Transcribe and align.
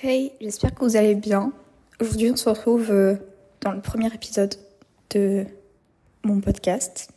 Hey, 0.00 0.30
j'espère 0.40 0.76
que 0.76 0.84
vous 0.84 0.94
allez 0.94 1.16
bien. 1.16 1.52
Aujourd'hui, 2.00 2.30
on 2.30 2.36
se 2.36 2.48
retrouve 2.48 2.92
euh, 2.92 3.16
dans 3.62 3.72
le 3.72 3.80
premier 3.80 4.06
épisode 4.14 4.54
de 5.10 5.44
mon 6.22 6.40
podcast. 6.40 7.10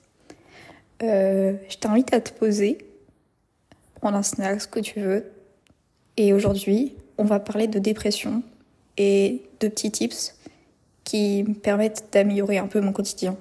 Euh, 1.03 1.53
je 1.69 1.77
t'invite 1.77 2.11
à 2.11 2.19
te 2.21 2.31
poser, 2.31 2.79
prendre 3.93 4.17
un 4.17 4.23
snack, 4.23 4.59
ce 4.61 4.67
que 4.67 4.79
tu 4.79 4.99
veux. 4.99 5.31
Et 6.17 6.33
aujourd'hui, 6.33 6.95
on 7.19 7.23
va 7.23 7.39
parler 7.39 7.67
de 7.67 7.77
dépression 7.77 8.41
et 8.97 9.43
de 9.59 9.67
petits 9.67 9.91
tips 9.91 10.35
qui 11.03 11.43
me 11.43 11.53
permettent 11.53 12.05
d'améliorer 12.11 12.57
un 12.57 12.65
peu 12.65 12.81
mon 12.81 12.93
quotidien. 12.93 13.37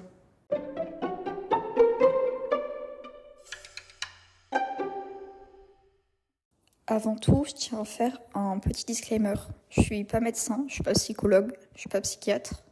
Avant 6.87 7.15
tout, 7.15 7.45
je 7.47 7.53
tiens 7.53 7.81
à 7.81 7.85
faire 7.85 8.19
un 8.33 8.57
petit 8.59 8.85
disclaimer. 8.85 9.35
Je 9.69 9.81
suis 9.81 10.03
pas 10.03 10.19
médecin, 10.19 10.65
je 10.67 10.73
suis 10.73 10.83
pas 10.83 10.93
psychologue, 10.93 11.53
je 11.75 11.81
suis 11.81 11.89
pas 11.89 12.01
psychiatre. 12.01 12.63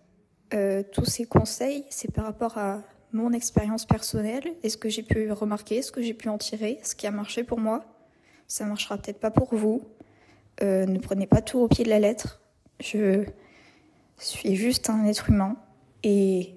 Euh, 0.54 0.84
tous 0.92 1.06
ces 1.06 1.26
conseils, 1.26 1.86
c'est 1.90 2.12
par 2.12 2.26
rapport 2.26 2.58
à 2.58 2.82
mon 3.14 3.34
expérience 3.34 3.86
personnelle 3.86 4.54
et 4.64 4.70
ce 4.70 4.78
que 4.78 4.90
j'ai 4.90 5.04
pu 5.04 5.32
remarquer, 5.32 5.82
ce 5.82 5.92
que 5.92 6.02
j'ai 6.02 6.14
pu 6.14 6.30
en 6.30 6.38
tirer, 6.38 6.80
ce 6.84 6.96
qui 6.96 7.08
a 7.08 7.12
marché 7.12 7.44
pour 7.44 7.60
moi. 7.60 7.86
Ça 8.48 8.66
marchera 8.66 8.98
peut-être 8.98 9.20
pas 9.20 9.32
pour 9.32 9.56
vous. 9.56 9.82
Euh, 10.62 10.86
ne 10.86 11.00
prenez 11.00 11.28
pas 11.28 11.42
tout 11.42 11.60
au 11.60 11.68
pied 11.68 11.86
de 11.86 11.90
la 11.90 12.00
lettre. 12.00 12.42
Je 12.82 13.26
suis 14.18 14.56
juste 14.56 14.90
un 14.90 15.06
être 15.06 15.30
humain 15.30 15.56
et 16.04 16.56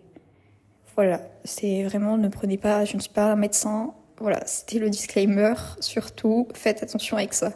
voilà, 0.95 1.21
c'est 1.45 1.85
vraiment 1.85 2.17
ne 2.17 2.29
prenez 2.29 2.59
pas, 2.59 2.85
je 2.85 2.97
ne 2.97 3.01
suis 3.01 3.13
pas 3.13 3.33
un 3.33 3.37
médecin, 3.37 3.95
voilà, 4.23 4.47
c'était 4.47 4.79
le 4.79 4.89
disclaimer. 4.89 5.55
Surtout, 5.81 6.49
faites 6.55 6.83
attention 6.83 7.17
avec 7.17 7.35
ça. 7.35 7.53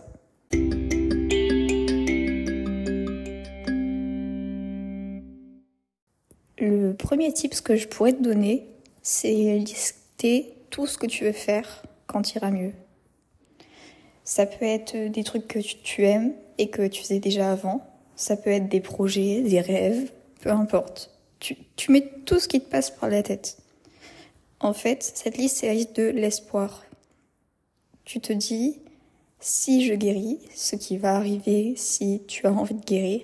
Le 6.58 6.92
premier 6.92 7.32
tip 7.32 7.54
que 7.62 7.76
je 7.76 7.86
pourrais 7.86 8.12
te 8.12 8.22
donner, 8.22 8.66
c'est 9.02 9.58
lister 9.58 10.54
tout 10.70 10.86
ce 10.86 10.98
que 10.98 11.06
tu 11.06 11.24
veux 11.24 11.32
faire 11.32 11.82
quand 12.06 12.34
ira 12.34 12.50
mieux. 12.50 12.72
Ça 14.24 14.46
peut 14.46 14.64
être 14.64 14.96
des 14.96 15.22
trucs 15.22 15.46
que 15.46 15.60
tu 15.60 16.04
aimes 16.04 16.32
et 16.58 16.68
que 16.68 16.86
tu 16.88 17.02
faisais 17.02 17.20
déjà 17.20 17.52
avant. 17.52 17.86
Ça 18.16 18.36
peut 18.36 18.50
être 18.50 18.68
des 18.68 18.80
projets, 18.80 19.42
des 19.42 19.60
rêves, 19.60 20.10
peu 20.40 20.50
importe. 20.50 21.12
Tu 21.38 21.92
mets 21.92 22.10
tout 22.24 22.40
ce 22.40 22.48
qui 22.48 22.60
te 22.60 22.68
passe 22.68 22.90
par 22.90 23.08
la 23.08 23.22
tête. 23.22 23.58
En 24.60 24.72
fait, 24.72 25.02
cette 25.02 25.36
liste, 25.36 25.62
la 25.62 25.74
liste 25.74 25.96
de 25.96 26.04
l'espoir. 26.04 26.84
Tu 28.04 28.20
te 28.20 28.32
dis, 28.32 28.80
si 29.40 29.84
je 29.84 29.94
guéris, 29.94 30.38
ce 30.54 30.76
qui 30.76 30.96
va 30.96 31.16
arriver 31.16 31.74
si 31.76 32.22
tu 32.26 32.46
as 32.46 32.52
envie 32.52 32.74
de 32.74 32.84
guérir, 32.84 33.22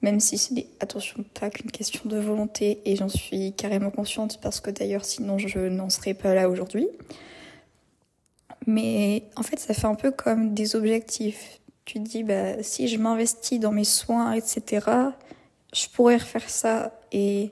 même 0.00 0.18
si 0.18 0.38
c'est, 0.38 0.66
attention, 0.80 1.24
pas 1.38 1.50
qu'une 1.50 1.70
question 1.70 2.08
de 2.08 2.18
volonté, 2.18 2.80
et 2.84 2.96
j'en 2.96 3.08
suis 3.08 3.52
carrément 3.52 3.90
consciente 3.90 4.40
parce 4.40 4.60
que 4.60 4.70
d'ailleurs, 4.70 5.04
sinon, 5.04 5.38
je 5.38 5.58
n'en 5.58 5.90
serais 5.90 6.14
pas 6.14 6.34
là 6.34 6.48
aujourd'hui. 6.48 6.88
Mais 8.66 9.24
en 9.36 9.42
fait, 9.42 9.58
ça 9.58 9.74
fait 9.74 9.86
un 9.86 9.94
peu 9.94 10.10
comme 10.10 10.54
des 10.54 10.76
objectifs. 10.76 11.60
Tu 11.84 11.94
te 11.94 12.08
dis, 12.08 12.22
bah, 12.22 12.62
si 12.62 12.88
je 12.88 12.96
m'investis 12.98 13.60
dans 13.60 13.72
mes 13.72 13.84
soins, 13.84 14.32
etc., 14.32 14.86
je 15.72 15.88
pourrais 15.88 16.16
refaire 16.16 16.48
ça 16.48 16.92
et 17.12 17.50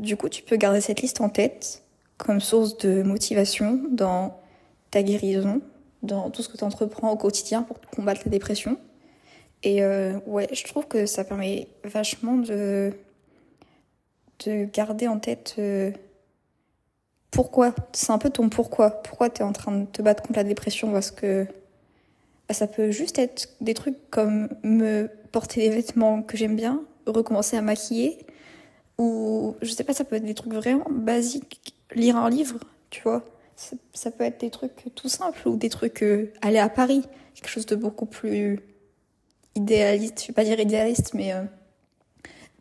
du 0.00 0.16
coup, 0.16 0.28
tu 0.28 0.42
peux 0.42 0.56
garder 0.56 0.80
cette 0.80 1.02
liste 1.02 1.20
en 1.20 1.28
tête 1.28 1.82
comme 2.16 2.40
source 2.40 2.78
de 2.78 3.02
motivation 3.02 3.80
dans 3.90 4.40
ta 4.90 5.02
guérison, 5.02 5.60
dans 6.02 6.30
tout 6.30 6.42
ce 6.42 6.48
que 6.48 6.56
tu 6.56 6.64
entreprends 6.64 7.10
au 7.10 7.16
quotidien 7.16 7.62
pour 7.62 7.80
combattre 7.80 8.22
la 8.24 8.30
dépression. 8.30 8.78
Et 9.62 9.82
euh, 9.82 10.18
ouais, 10.26 10.48
je 10.52 10.64
trouve 10.64 10.86
que 10.86 11.06
ça 11.06 11.22
permet 11.24 11.68
vachement 11.84 12.36
de, 12.36 12.92
de 14.46 14.64
garder 14.64 15.06
en 15.06 15.18
tête 15.18 15.56
euh, 15.58 15.90
pourquoi. 17.30 17.74
C'est 17.92 18.10
un 18.10 18.18
peu 18.18 18.30
ton 18.30 18.48
pourquoi. 18.48 19.02
Pourquoi 19.02 19.28
tu 19.28 19.42
es 19.42 19.44
en 19.44 19.52
train 19.52 19.72
de 19.72 19.86
te 19.86 20.00
battre 20.00 20.22
contre 20.22 20.38
la 20.38 20.44
dépression? 20.44 20.92
Parce 20.92 21.10
que 21.10 21.46
bah, 22.48 22.54
ça 22.54 22.66
peut 22.66 22.90
juste 22.90 23.18
être 23.18 23.50
des 23.60 23.74
trucs 23.74 24.10
comme 24.10 24.48
me 24.62 25.10
porter 25.30 25.68
des 25.68 25.76
vêtements 25.76 26.22
que 26.22 26.38
j'aime 26.38 26.56
bien, 26.56 26.82
recommencer 27.06 27.56
à 27.56 27.62
maquiller, 27.62 28.18
ou 29.00 29.56
je 29.62 29.70
sais 29.70 29.82
pas, 29.82 29.94
ça 29.94 30.04
peut 30.04 30.16
être 30.16 30.26
des 30.26 30.34
trucs 30.34 30.52
vraiment 30.52 30.84
basiques. 30.90 31.74
Lire 31.94 32.18
un 32.18 32.28
livre, 32.28 32.60
tu 32.90 33.00
vois. 33.02 33.24
Ça, 33.56 34.10
peut 34.10 34.24
être 34.24 34.40
des 34.40 34.50
trucs 34.50 34.94
tout 34.94 35.08
simples 35.08 35.48
ou 35.48 35.56
des 35.56 35.70
trucs 35.70 36.02
euh, 36.02 36.32
aller 36.42 36.58
à 36.58 36.68
Paris, 36.68 37.02
quelque 37.34 37.48
chose 37.48 37.66
de 37.66 37.76
beaucoup 37.76 38.04
plus 38.04 38.60
idéaliste. 39.54 40.20
Je 40.22 40.26
vais 40.28 40.34
pas 40.34 40.44
dire 40.44 40.60
idéaliste, 40.60 41.14
mais 41.14 41.32
euh, 41.32 41.42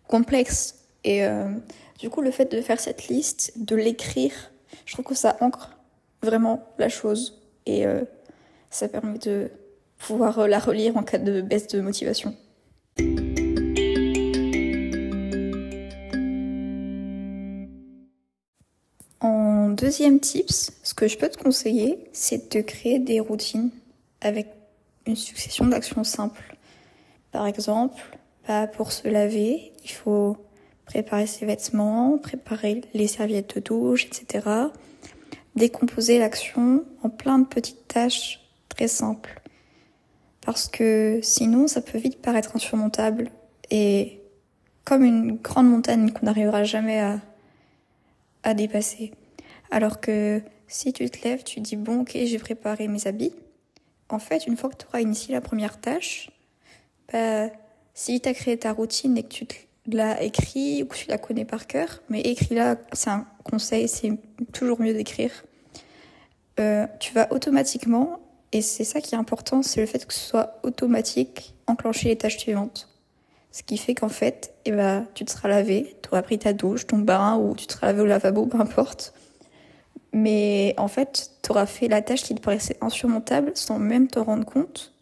complexe. 0.07 0.75
Et 1.03 1.25
euh, 1.25 1.49
du 1.99 2.09
coup, 2.09 2.21
le 2.21 2.31
fait 2.31 2.49
de 2.51 2.61
faire 2.61 2.79
cette 2.79 3.09
liste, 3.09 3.53
de 3.57 3.75
l'écrire, 3.75 4.33
je 4.85 4.93
trouve 4.93 5.05
que 5.05 5.15
ça 5.15 5.35
ancre 5.41 5.77
vraiment 6.21 6.65
la 6.77 6.87
chose 6.89 7.41
et 7.65 7.85
ça 8.69 8.87
permet 8.87 9.19
de 9.19 9.51
pouvoir 9.97 10.47
la 10.47 10.59
relire 10.59 10.97
en 10.97 11.03
cas 11.03 11.17
de 11.17 11.41
baisse 11.41 11.67
de 11.67 11.81
motivation. 11.81 12.35
Deuxième 19.79 20.19
tips, 20.19 20.71
ce 20.83 20.93
que 20.93 21.07
je 21.07 21.17
peux 21.17 21.29
te 21.29 21.37
conseiller, 21.37 22.09
c'est 22.11 22.53
de 22.53 22.61
créer 22.61 22.99
des 22.99 23.19
routines 23.19 23.71
avec 24.21 24.47
une 25.05 25.15
succession 25.15 25.65
d'actions 25.65 26.03
simples. 26.03 26.57
Par 27.31 27.47
exemple, 27.47 28.01
bah, 28.47 28.67
pour 28.67 28.91
se 28.91 29.07
laver, 29.07 29.71
il 29.83 29.91
faut 29.91 30.37
préparer 30.85 31.27
ses 31.27 31.45
vêtements, 31.45 32.17
préparer 32.17 32.81
les 32.93 33.07
serviettes 33.07 33.55
de 33.55 33.61
douche, 33.61 34.05
etc. 34.05 34.47
Décomposer 35.55 36.19
l'action 36.19 36.83
en 37.03 37.09
plein 37.09 37.39
de 37.39 37.45
petites 37.45 37.87
tâches 37.87 38.41
très 38.67 38.87
simples. 38.87 39.41
Parce 40.41 40.67
que 40.67 41.19
sinon, 41.21 41.67
ça 41.67 41.81
peut 41.81 41.97
vite 41.97 42.21
paraître 42.21 42.55
insurmontable 42.55 43.29
et 43.71 44.19
comme 44.83 45.03
une 45.03 45.35
grande 45.37 45.69
montagne 45.69 46.11
qu'on 46.11 46.25
n'arrivera 46.25 46.63
jamais 46.63 46.99
à, 46.99 47.19
à 48.43 48.53
dépasser. 48.53 49.11
Alors 49.71 49.99
que 49.99 50.41
si 50.67 50.93
tu 50.93 51.09
te 51.09 51.27
lèves, 51.27 51.43
tu 51.43 51.59
dis 51.59 51.75
bon 51.75 52.01
ok 52.01 52.17
j'ai 52.23 52.39
préparé 52.39 52.87
mes 52.87 53.07
habits. 53.07 53.33
En 54.09 54.19
fait, 54.19 54.47
une 54.47 54.57
fois 54.57 54.69
que 54.69 54.77
tu 54.77 54.85
auras 54.87 55.01
initié 55.01 55.33
la 55.33 55.41
première 55.41 55.79
tâche, 55.79 56.31
bah, 57.11 57.47
si 57.93 58.19
tu 58.21 58.29
as 58.29 58.33
créé 58.33 58.57
ta 58.57 58.71
routine 58.71 59.17
et 59.17 59.23
que 59.23 59.29
tu 59.29 59.45
l'as 59.87 60.21
écrit 60.23 60.83
ou 60.83 60.87
que 60.87 60.95
tu 60.95 61.09
la 61.09 61.17
connais 61.17 61.45
par 61.45 61.67
cœur, 61.67 62.01
mais 62.09 62.21
écris-la, 62.21 62.77
c'est 62.93 63.09
un 63.09 63.27
conseil, 63.43 63.87
c'est 63.87 64.13
toujours 64.51 64.79
mieux 64.81 64.93
d'écrire. 64.93 65.31
Euh, 66.59 66.87
tu 66.99 67.13
vas 67.13 67.31
automatiquement, 67.31 68.19
et 68.51 68.61
c'est 68.61 68.83
ça 68.83 68.99
qui 68.99 69.15
est 69.15 69.17
important, 69.17 69.61
c'est 69.61 69.79
le 69.79 69.85
fait 69.85 70.05
que 70.05 70.13
ce 70.13 70.19
soit 70.19 70.59
automatique, 70.63 71.55
enclencher 71.67 72.09
les 72.09 72.17
tâches 72.17 72.37
suivantes. 72.37 72.89
Ce 73.51 73.63
qui 73.63 73.77
fait 73.77 73.95
qu'en 73.95 74.09
fait, 74.09 74.53
eh 74.65 74.71
ben, 74.71 75.07
tu 75.13 75.25
te 75.25 75.31
seras 75.31 75.49
lavé, 75.49 75.95
tu 76.01 76.09
auras 76.09 76.21
pris 76.21 76.37
ta 76.37 76.53
douche, 76.53 76.85
ton 76.85 76.99
bain, 76.99 77.37
ou 77.37 77.55
tu 77.55 77.67
te 77.67 77.73
seras 77.73 77.87
lavé 77.87 78.01
au 78.01 78.05
lavabo, 78.05 78.45
peu 78.45 78.59
importe. 78.59 79.13
Mais 80.11 80.73
en 80.77 80.87
fait, 80.87 81.31
tu 81.43 81.51
auras 81.51 81.65
fait 81.65 81.87
la 81.87 82.01
tâche 82.01 82.23
qui 82.23 82.35
te 82.35 82.41
paraissait 82.41 82.77
insurmontable 82.81 83.51
sans 83.55 83.79
même 83.79 84.07
te 84.07 84.19
rendre 84.19 84.45
compte. 84.45 84.93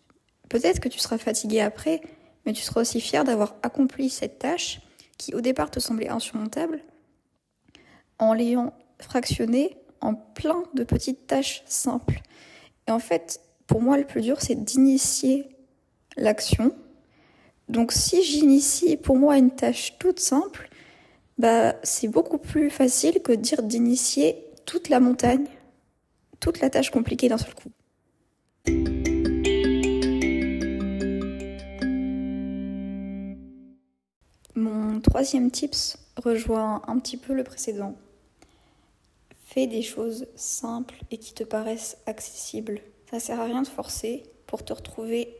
Peut-être 0.49 0.79
que 0.79 0.89
tu 0.89 0.99
seras 0.99 1.17
fatigué 1.17 1.61
après, 1.61 2.01
mais 2.45 2.53
tu 2.53 2.61
seras 2.61 2.81
aussi 2.81 3.01
fier 3.01 3.23
d'avoir 3.23 3.55
accompli 3.63 4.09
cette 4.09 4.39
tâche 4.39 4.81
qui 5.17 5.33
au 5.33 5.41
départ 5.41 5.71
te 5.71 5.79
semblait 5.79 6.09
insurmontable 6.09 6.81
en 8.19 8.33
l'ayant 8.33 8.73
fractionnée 8.99 9.77
en 10.01 10.13
plein 10.13 10.63
de 10.73 10.83
petites 10.83 11.27
tâches 11.27 11.63
simples. 11.65 12.21
Et 12.87 12.91
en 12.91 12.99
fait, 12.99 13.41
pour 13.65 13.81
moi, 13.81 13.97
le 13.97 14.05
plus 14.05 14.21
dur, 14.21 14.41
c'est 14.41 14.63
d'initier 14.63 15.49
l'action. 16.15 16.73
Donc 17.69 17.91
si 17.91 18.23
j'initie 18.23 18.95
pour 18.97 19.17
moi 19.17 19.37
une 19.37 19.51
tâche 19.51 19.97
toute 19.99 20.19
simple, 20.19 20.69
bah, 21.37 21.75
c'est 21.83 22.07
beaucoup 22.07 22.37
plus 22.37 22.69
facile 22.69 23.21
que 23.21 23.33
dire 23.33 23.61
d'initier 23.61 24.46
toute 24.67 24.89
la 24.89 24.99
montagne, 24.99 25.47
toute 26.41 26.59
la 26.59 26.69
tâche 26.69 26.91
compliquée 26.91 27.29
d'un 27.29 27.37
seul 27.37 27.55
coup. 27.55 27.71
Mon 34.55 34.99
troisième 34.99 35.49
tips 35.51 35.97
rejoint 36.17 36.81
un 36.87 36.99
petit 36.99 37.15
peu 37.15 37.33
le 37.33 37.45
précédent. 37.45 37.95
Fais 39.45 39.67
des 39.67 39.81
choses 39.81 40.27
simples 40.35 40.99
et 41.11 41.17
qui 41.17 41.33
te 41.33 41.45
paraissent 41.45 41.97
accessibles. 42.05 42.81
Ça 43.09 43.21
sert 43.21 43.39
à 43.39 43.45
rien 43.45 43.61
de 43.61 43.67
forcer 43.67 44.23
pour 44.47 44.65
te 44.65 44.73
retrouver 44.73 45.33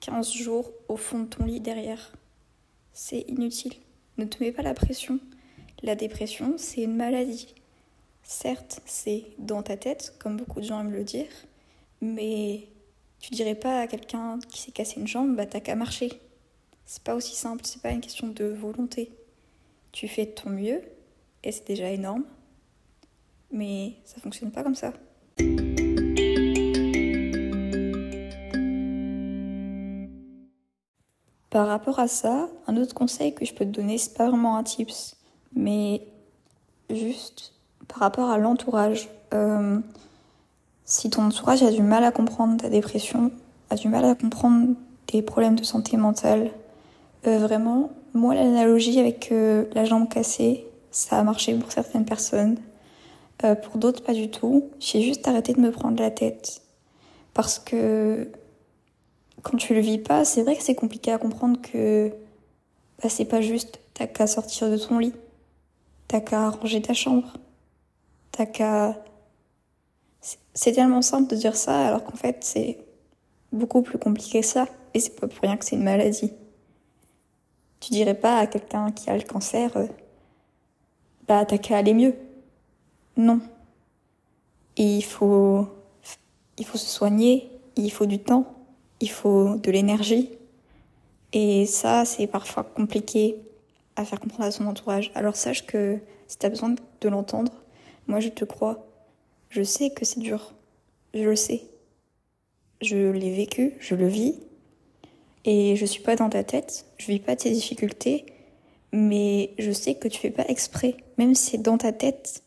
15 0.00 0.32
jours 0.32 0.70
au 0.88 0.96
fond 0.96 1.18
de 1.18 1.26
ton 1.26 1.44
lit 1.44 1.60
derrière. 1.60 2.12
C'est 2.92 3.22
inutile. 3.22 3.74
Ne 4.18 4.24
te 4.24 4.42
mets 4.42 4.52
pas 4.52 4.62
la 4.62 4.74
pression. 4.74 5.18
La 5.82 5.96
dépression, 5.96 6.54
c'est 6.58 6.82
une 6.82 6.94
maladie. 6.94 7.56
Certes, 8.24 8.80
c'est 8.86 9.24
dans 9.38 9.62
ta 9.62 9.76
tête, 9.76 10.14
comme 10.18 10.36
beaucoup 10.36 10.60
de 10.60 10.64
gens 10.66 10.80
aiment 10.80 10.92
le 10.92 11.04
dire, 11.04 11.28
mais 12.00 12.68
Tu 13.22 13.30
dirais 13.30 13.54
pas 13.54 13.78
à 13.82 13.86
quelqu'un 13.86 14.40
qui 14.50 14.60
s'est 14.60 14.72
cassé 14.72 14.98
une 14.98 15.06
jambe, 15.06 15.36
bah 15.36 15.46
t'as 15.46 15.60
qu'à 15.60 15.76
marcher. 15.76 16.10
C'est 16.84 17.04
pas 17.04 17.14
aussi 17.14 17.36
simple, 17.36 17.64
c'est 17.64 17.80
pas 17.80 17.92
une 17.92 18.00
question 18.00 18.26
de 18.26 18.46
volonté. 18.46 19.12
Tu 19.92 20.08
fais 20.08 20.26
de 20.26 20.32
ton 20.32 20.50
mieux, 20.50 20.82
et 21.44 21.52
c'est 21.52 21.64
déjà 21.64 21.88
énorme, 21.88 22.24
mais 23.52 23.92
ça 24.04 24.20
fonctionne 24.20 24.50
pas 24.50 24.64
comme 24.64 24.74
ça. 24.74 24.92
Par 31.48 31.68
rapport 31.68 32.00
à 32.00 32.08
ça, 32.08 32.48
un 32.66 32.76
autre 32.76 32.94
conseil 32.94 33.34
que 33.34 33.44
je 33.44 33.54
peux 33.54 33.64
te 33.64 33.70
donner, 33.70 33.98
c'est 33.98 34.14
pas 34.14 34.28
vraiment 34.28 34.56
un 34.56 34.64
tips, 34.64 35.16
mais 35.54 36.02
juste 36.90 37.52
par 37.92 38.00
rapport 38.00 38.30
à 38.30 38.38
l'entourage. 38.38 39.08
Euh, 39.34 39.78
si 40.84 41.10
ton 41.10 41.26
entourage 41.26 41.62
a 41.62 41.70
du 41.70 41.82
mal 41.82 42.04
à 42.04 42.10
comprendre 42.10 42.60
ta 42.60 42.68
dépression, 42.68 43.30
a 43.70 43.76
du 43.76 43.88
mal 43.88 44.04
à 44.04 44.14
comprendre 44.14 44.74
tes 45.06 45.20
problèmes 45.22 45.56
de 45.56 45.64
santé 45.64 45.96
mentale, 45.96 46.50
euh, 47.26 47.38
vraiment, 47.38 47.90
moi 48.14 48.34
l'analogie 48.34 48.98
avec 48.98 49.30
euh, 49.30 49.64
la 49.74 49.84
jambe 49.84 50.08
cassée, 50.08 50.66
ça 50.90 51.18
a 51.18 51.22
marché 51.22 51.54
pour 51.54 51.70
certaines 51.70 52.04
personnes. 52.04 52.56
pour 53.64 53.76
d'autres, 53.76 54.02
pas 54.04 54.14
du 54.14 54.30
tout. 54.30 54.70
J'ai 54.78 55.02
juste 55.02 55.26
arrêté 55.26 55.52
de 55.52 55.60
me 55.60 55.72
prendre 55.72 56.00
la 56.00 56.10
tête. 56.10 56.62
Parce 57.34 57.58
que 57.58 58.28
quand 59.42 59.56
tu 59.56 59.74
le 59.74 59.80
vis 59.80 59.98
pas, 59.98 60.24
c'est 60.24 60.42
vrai 60.42 60.54
que 60.56 60.62
c'est 60.62 60.76
compliqué 60.76 61.10
à 61.10 61.18
comprendre 61.18 61.60
que 61.60 62.12
bah, 63.02 63.08
c'est 63.08 63.24
pas 63.24 63.40
juste. 63.40 63.80
T'as 63.94 64.06
qu'à 64.06 64.26
sortir 64.26 64.70
de 64.70 64.76
ton 64.76 64.98
lit. 64.98 65.14
T'as 66.08 66.20
qu'à 66.20 66.50
ranger 66.50 66.82
ta 66.82 66.94
chambre. 66.94 67.32
T'as 68.32 68.46
qu'à. 68.46 68.96
C'est 70.54 70.72
tellement 70.72 71.02
simple 71.02 71.30
de 71.30 71.36
dire 71.36 71.56
ça, 71.56 71.88
alors 71.88 72.04
qu'en 72.04 72.16
fait, 72.16 72.38
c'est 72.44 72.78
beaucoup 73.52 73.82
plus 73.82 73.98
compliqué 73.98 74.40
que 74.40 74.46
ça. 74.46 74.66
Et 74.94 75.00
c'est 75.00 75.18
pas 75.18 75.26
pour 75.26 75.40
rien 75.42 75.56
que 75.56 75.64
c'est 75.64 75.76
une 75.76 75.82
maladie. 75.82 76.32
Tu 77.80 77.92
dirais 77.92 78.14
pas 78.14 78.38
à 78.38 78.46
quelqu'un 78.46 78.92
qui 78.92 79.10
a 79.10 79.16
le 79.16 79.22
cancer, 79.22 79.76
euh, 79.76 79.86
bah, 81.26 81.44
t'as 81.44 81.58
qu'à 81.58 81.78
aller 81.78 81.94
mieux. 81.94 82.14
Non. 83.16 83.40
il 84.76 85.04
faut, 85.04 85.66
il 86.58 86.64
faut 86.64 86.78
se 86.78 86.86
soigner, 86.86 87.50
il 87.76 87.90
faut 87.90 88.06
du 88.06 88.18
temps 88.18 88.46
il 89.02 89.10
faut 89.10 89.56
de 89.56 89.70
l'énergie. 89.70 90.30
Et 91.32 91.66
ça, 91.66 92.04
c'est 92.04 92.26
parfois 92.26 92.62
compliqué 92.62 93.36
à 93.96 94.04
faire 94.04 94.20
comprendre 94.20 94.44
à 94.44 94.50
son 94.52 94.66
entourage. 94.66 95.10
Alors 95.14 95.36
sache 95.36 95.66
que 95.66 95.98
si 96.28 96.38
tu 96.38 96.46
as 96.46 96.48
besoin 96.48 96.74
de 97.00 97.08
l'entendre, 97.08 97.52
moi 98.06 98.20
je 98.20 98.28
te 98.28 98.44
crois. 98.44 98.86
Je 99.50 99.62
sais 99.62 99.90
que 99.90 100.04
c'est 100.04 100.20
dur. 100.20 100.54
Je 101.14 101.24
le 101.24 101.36
sais. 101.36 101.62
Je 102.80 103.10
l'ai 103.10 103.34
vécu, 103.34 103.74
je 103.80 103.94
le 103.94 104.06
vis. 104.06 104.34
Et 105.44 105.76
je 105.76 105.84
suis 105.84 106.02
pas 106.02 106.16
dans 106.16 106.30
ta 106.30 106.44
tête, 106.44 106.86
je 106.98 107.06
vis 107.06 107.18
pas 107.18 107.34
tes 107.34 107.50
difficultés, 107.50 108.26
mais 108.92 109.50
je 109.58 109.72
sais 109.72 109.94
que 109.96 110.06
tu 110.06 110.20
fais 110.20 110.30
pas 110.30 110.46
exprès. 110.46 110.96
Même 111.18 111.34
si 111.34 111.52
c'est 111.52 111.62
dans 111.62 111.78
ta 111.78 111.92
tête, 111.92 112.44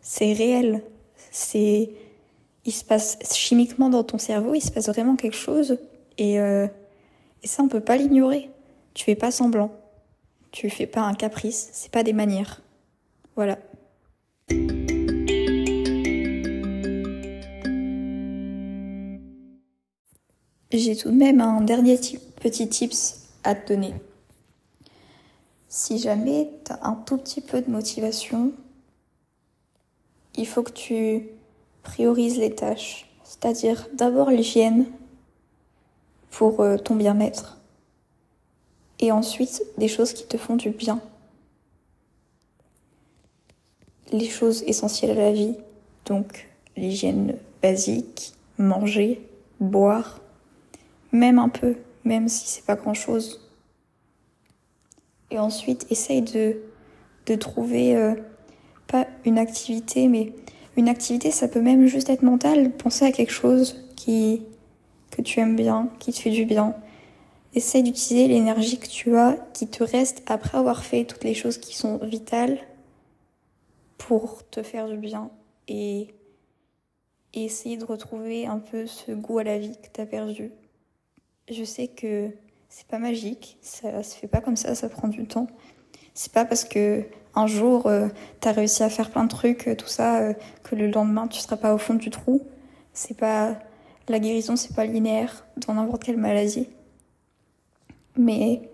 c'est 0.00 0.32
réel. 0.32 0.82
C'est 1.30 1.90
il 2.64 2.72
se 2.72 2.84
passe 2.84 3.18
chimiquement 3.34 3.88
dans 3.88 4.04
ton 4.04 4.18
cerveau, 4.18 4.54
il 4.54 4.60
se 4.60 4.70
passe 4.70 4.88
vraiment 4.88 5.16
quelque 5.16 5.36
chose. 5.36 5.78
Et, 6.18 6.38
euh, 6.40 6.66
ça, 7.44 7.62
on 7.62 7.68
peut 7.68 7.80
pas 7.80 7.96
l'ignorer. 7.96 8.50
Tu 8.94 9.04
fais 9.04 9.14
pas 9.14 9.30
semblant. 9.30 9.72
Tu 10.52 10.68
fais 10.68 10.86
pas 10.86 11.00
un 11.00 11.14
caprice. 11.14 11.70
C'est 11.72 11.90
pas 11.90 12.02
des 12.02 12.12
manières. 12.12 12.60
Voilà. 13.34 13.58
J'ai 20.72 20.94
tout 20.94 21.10
de 21.10 21.16
même 21.16 21.40
un 21.40 21.62
dernier 21.62 21.98
petit 22.40 22.68
tips 22.68 23.28
à 23.42 23.56
te 23.56 23.72
donner. 23.72 23.94
Si 25.68 25.98
jamais 25.98 26.48
tu 26.64 26.72
as 26.72 26.86
un 26.86 26.94
tout 26.94 27.16
petit 27.16 27.40
peu 27.40 27.60
de 27.60 27.70
motivation, 27.70 28.52
il 30.36 30.46
faut 30.46 30.62
que 30.62 30.72
tu 30.72 31.28
priorise 31.82 32.38
les 32.38 32.54
tâches, 32.54 33.10
c'est-à-dire 33.24 33.88
d'abord 33.94 34.30
l'hygiène 34.30 34.86
pour 36.30 36.60
euh, 36.60 36.76
ton 36.76 36.94
bien-être 36.94 37.58
et 39.00 39.10
ensuite 39.10 39.62
des 39.76 39.88
choses 39.88 40.12
qui 40.12 40.26
te 40.26 40.36
font 40.36 40.56
du 40.56 40.70
bien. 40.70 41.00
Les 44.12 44.28
choses 44.28 44.62
essentielles 44.64 45.12
à 45.12 45.14
la 45.14 45.32
vie, 45.32 45.56
donc 46.06 46.48
l'hygiène 46.76 47.36
basique, 47.60 48.34
manger, 48.58 49.26
boire, 49.58 50.20
même 51.12 51.38
un 51.38 51.48
peu, 51.48 51.76
même 52.04 52.28
si 52.28 52.48
c'est 52.48 52.64
pas 52.64 52.76
grand 52.76 52.94
chose. 52.94 53.50
Et 55.30 55.38
ensuite, 55.38 55.86
essaye 55.90 56.22
de, 56.22 56.60
de 57.26 57.34
trouver 57.34 57.96
euh, 57.96 58.14
pas 58.86 59.06
une 59.24 59.38
activité, 59.38 60.08
mais 60.08 60.32
une 60.76 60.88
activité, 60.88 61.30
ça 61.30 61.48
peut 61.48 61.60
même 61.60 61.86
juste 61.86 62.10
être 62.10 62.22
mental. 62.22 62.72
Penser 62.72 63.04
à 63.04 63.12
quelque 63.12 63.32
chose 63.32 63.88
qui, 63.96 64.42
que 65.10 65.22
tu 65.22 65.40
aimes 65.40 65.56
bien, 65.56 65.88
qui 65.98 66.12
te 66.12 66.18
fait 66.18 66.30
du 66.30 66.44
bien. 66.44 66.74
Essaye 67.54 67.82
d'utiliser 67.82 68.28
l'énergie 68.28 68.78
que 68.78 68.86
tu 68.86 69.16
as, 69.16 69.36
qui 69.52 69.66
te 69.66 69.82
reste 69.82 70.22
après 70.26 70.58
avoir 70.58 70.84
fait 70.84 71.04
toutes 71.04 71.24
les 71.24 71.34
choses 71.34 71.58
qui 71.58 71.76
sont 71.76 71.98
vitales 71.98 72.58
pour 73.98 74.48
te 74.48 74.62
faire 74.62 74.88
du 74.88 74.96
bien 74.96 75.30
et, 75.68 76.14
et 77.34 77.44
essayer 77.44 77.76
de 77.76 77.84
retrouver 77.84 78.46
un 78.46 78.58
peu 78.58 78.86
ce 78.86 79.12
goût 79.12 79.38
à 79.38 79.44
la 79.44 79.58
vie 79.58 79.76
que 79.76 79.88
tu 79.92 80.00
as 80.00 80.06
perdu. 80.06 80.52
Je 81.50 81.64
sais 81.64 81.88
que 81.88 82.30
c'est 82.68 82.86
pas 82.86 82.98
magique, 82.98 83.58
ça 83.60 84.04
se 84.04 84.14
fait 84.14 84.28
pas 84.28 84.40
comme 84.40 84.54
ça, 84.56 84.76
ça 84.76 84.88
prend 84.88 85.08
du 85.08 85.26
temps. 85.26 85.48
C'est 86.14 86.32
pas 86.32 86.44
parce 86.44 86.64
que 86.64 87.04
un 87.34 87.48
jour 87.48 87.86
euh, 87.86 88.08
tu 88.40 88.46
as 88.46 88.52
réussi 88.52 88.84
à 88.84 88.88
faire 88.88 89.10
plein 89.10 89.24
de 89.24 89.30
trucs, 89.30 89.66
euh, 89.66 89.74
tout 89.74 89.88
ça, 89.88 90.20
euh, 90.20 90.34
que 90.62 90.76
le 90.76 90.88
lendemain 90.88 91.26
tu 91.26 91.40
seras 91.40 91.56
pas 91.56 91.74
au 91.74 91.78
fond 91.78 91.94
du 91.94 92.10
trou. 92.10 92.46
C'est 92.92 93.16
pas 93.16 93.58
la 94.08 94.20
guérison, 94.20 94.54
c'est 94.54 94.74
pas 94.76 94.84
linéaire 94.84 95.44
dans 95.56 95.74
n'importe 95.74 96.04
quelle 96.04 96.18
maladie. 96.18 96.68
Mais 98.16 98.70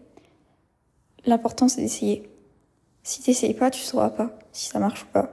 l'important 1.25 1.69
c'est 1.69 1.81
d'essayer. 1.81 2.29
Si 3.03 3.23
t'essayes 3.23 3.55
pas, 3.55 3.71
tu 3.71 3.81
sauras 3.81 4.11
pas 4.11 4.39
si 4.53 4.69
ça 4.69 4.79
marche 4.79 5.05
ou 5.05 5.07
pas. 5.07 5.31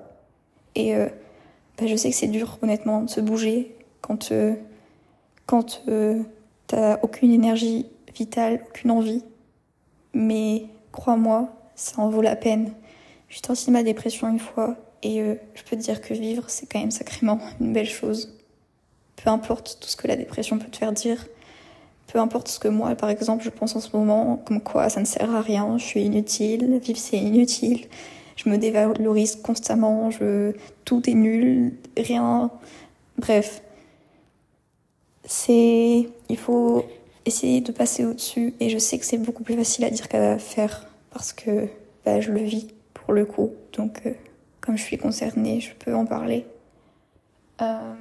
Et 0.76 0.96
bah, 0.96 1.88
je 1.88 1.96
sais 1.96 2.10
que 2.10 2.16
c'est 2.16 2.28
dur, 2.28 2.60
honnêtement, 2.62 3.02
de 3.02 3.10
se 3.10 3.20
bouger 3.22 3.76
quand 4.02 4.32
quand 5.48 5.84
t'as 6.68 7.00
aucune 7.02 7.32
énergie 7.32 7.86
vitale, 8.16 8.64
aucune 8.70 8.92
envie. 8.92 9.24
Mais 10.14 10.66
crois-moi, 10.92 11.50
ça 11.76 12.02
en 12.02 12.10
vaut 12.10 12.22
la 12.22 12.36
peine. 12.36 12.74
J'ai 13.30 13.40
sorti 13.46 13.72
ma 13.72 13.84
dépression 13.84 14.30
une 14.30 14.40
fois 14.40 14.76
et 15.02 15.22
euh, 15.22 15.36
je 15.56 15.64
peux 15.64 15.76
te 15.76 15.82
dire 15.82 16.02
que 16.02 16.14
vivre, 16.14 16.44
c'est 16.48 16.66
quand 16.66 16.80
même 16.80 16.92
sacrément 16.92 17.40
une 17.60 17.74
belle 17.74 17.90
chose. 17.90 18.38
Peu 19.16 19.30
importe 19.30 19.78
tout 19.82 19.88
ce 19.88 19.96
que 19.96 20.08
la 20.08 20.16
dépression 20.16 20.60
peut 20.60 20.70
te 20.70 20.78
faire 20.78 20.92
dire, 20.92 21.26
peu 22.14 22.20
importe 22.20 22.48
ce 22.48 22.60
que 22.60 22.68
moi, 22.68 22.94
par 22.96 23.10
exemple, 23.10 23.44
je 23.44 23.50
pense 23.50 23.76
en 23.76 23.80
ce 23.80 23.96
moment, 23.96 24.38
comme 24.46 24.62
quoi 24.62 24.90
ça 24.90 25.00
ne 25.00 25.06
sert 25.06 25.34
à 25.34 25.42
rien, 25.42 25.80
je 25.80 25.84
suis 25.84 26.04
inutile, 26.04 26.80
vivre 26.80 27.00
c'est 27.00 27.18
inutile, 27.18 27.88
je 28.36 28.50
me 28.50 28.58
dévalorise 28.58 29.38
constamment, 29.38 30.12
je... 30.12 30.54
tout 30.86 31.10
est 31.10 31.16
nul, 31.16 31.74
rien. 31.98 32.52
Bref. 33.18 33.63
C'est. 35.36 36.10
Il 36.30 36.38
faut 36.38 36.86
essayer 37.26 37.60
de 37.60 37.72
passer 37.72 38.06
au-dessus 38.06 38.54
et 38.60 38.70
je 38.70 38.78
sais 38.78 39.00
que 39.00 39.06
c'est 39.06 39.18
beaucoup 39.18 39.42
plus 39.42 39.56
facile 39.56 39.84
à 39.84 39.90
dire 39.90 40.08
qu'à 40.08 40.38
faire 40.38 40.86
parce 41.10 41.34
que 41.34 41.68
bah, 42.06 42.22
je 42.22 42.32
le 42.32 42.44
vis 42.44 42.68
pour 42.94 43.16
le 43.16 43.26
coup. 43.26 43.52
Donc, 43.76 44.04
euh, 44.06 44.14
comme 44.62 44.78
je 44.78 44.84
suis 44.84 45.00
concernée, 45.00 45.60
je 45.60 45.74
peux 45.74 45.96
en 45.96 46.06
parler. 46.06 46.46
Euh, 47.64 47.96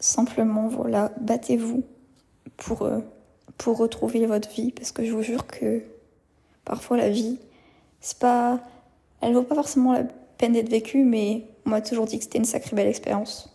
simplement, 0.00 0.66
voilà, 0.66 1.12
battez-vous 1.20 1.84
pour, 2.56 2.82
euh, 2.82 2.98
pour 3.56 3.78
retrouver 3.78 4.26
votre 4.26 4.50
vie 4.50 4.72
parce 4.72 4.90
que 4.90 5.04
je 5.04 5.12
vous 5.12 5.22
jure 5.22 5.46
que 5.46 5.84
parfois 6.64 6.96
la 6.96 7.10
vie, 7.10 7.38
c'est 8.00 8.18
pas. 8.18 8.58
Elle 9.20 9.34
vaut 9.34 9.44
pas 9.44 9.54
forcément 9.54 9.92
la 9.92 10.02
peine 10.02 10.54
d'être 10.54 10.68
vécue, 10.68 11.04
mais 11.04 11.44
on 11.64 11.70
m'a 11.70 11.80
toujours 11.80 12.06
dit 12.06 12.18
que 12.18 12.24
c'était 12.24 12.38
une 12.38 12.44
sacrée 12.44 12.74
belle 12.74 12.88
expérience. 12.88 13.53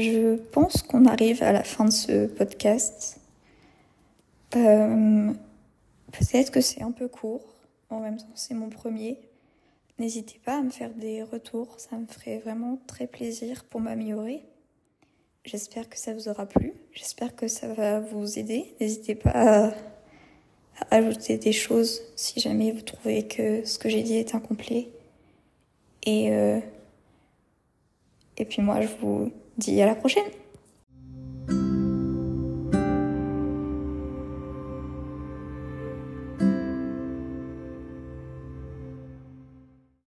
Je 0.00 0.36
pense 0.36 0.80
qu'on 0.80 1.04
arrive 1.04 1.42
à 1.42 1.52
la 1.52 1.62
fin 1.62 1.84
de 1.84 1.90
ce 1.90 2.26
podcast. 2.26 3.20
Euh, 4.56 5.30
peut-être 6.10 6.50
que 6.50 6.62
c'est 6.62 6.80
un 6.80 6.90
peu 6.90 7.06
court. 7.06 7.44
En 7.90 8.00
même 8.00 8.16
temps, 8.16 8.32
c'est 8.34 8.54
mon 8.54 8.70
premier. 8.70 9.18
N'hésitez 9.98 10.40
pas 10.42 10.56
à 10.56 10.62
me 10.62 10.70
faire 10.70 10.88
des 10.94 11.22
retours. 11.22 11.78
Ça 11.78 11.98
me 11.98 12.06
ferait 12.06 12.38
vraiment 12.38 12.80
très 12.86 13.06
plaisir 13.06 13.64
pour 13.64 13.82
m'améliorer. 13.82 14.42
J'espère 15.44 15.86
que 15.90 15.98
ça 15.98 16.14
vous 16.14 16.30
aura 16.30 16.46
plu. 16.46 16.72
J'espère 16.92 17.36
que 17.36 17.46
ça 17.46 17.68
va 17.68 18.00
vous 18.00 18.38
aider. 18.38 18.74
N'hésitez 18.80 19.14
pas 19.14 19.32
à, 19.34 19.74
ajouter 20.90 21.36
des 21.36 21.52
choses 21.52 22.00
si 22.16 22.40
jamais 22.40 22.72
vous 22.72 22.80
trouvez 22.80 23.26
que 23.26 23.66
ce 23.66 23.78
que 23.78 23.90
j'ai 23.90 24.02
dit 24.02 24.14
est 24.14 24.34
incomplet. 24.34 24.88
Et, 26.06 26.32
euh, 26.32 26.58
et 28.38 28.46
puis 28.46 28.62
moi, 28.62 28.80
je 28.80 28.88
vous 29.02 29.30
dis 29.60 29.80
à 29.80 29.86
la 29.86 29.94
prochaine. 29.94 30.24